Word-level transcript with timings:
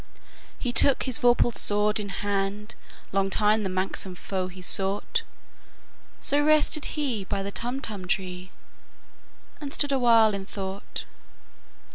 He 0.57 0.71
took 0.71 1.03
his 1.03 1.19
vorpal 1.19 1.53
sword 1.55 1.99
in 1.99 2.09
hand:Long 2.09 3.29
time 3.29 3.61
the 3.61 3.69
manxome 3.69 4.15
foe 4.15 4.47
he 4.47 4.59
sought—So 4.59 6.43
rested 6.43 6.85
he 6.97 7.23
by 7.25 7.43
the 7.43 7.51
Tumtum 7.51 8.07
tree, 8.07 8.49
And 9.61 9.71
stood 9.71 9.91
awhile 9.91 10.33
in 10.33 10.47
thought. 10.47 11.05